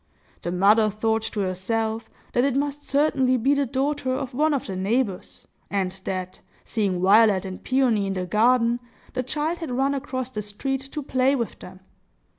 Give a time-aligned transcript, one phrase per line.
[0.41, 4.65] The mother thought to herself that it must certainly be the daughter of one of
[4.65, 8.79] the neighbors, and that, seeing Violet and Peony in the garden,
[9.13, 11.81] the child had run across the street to play with them.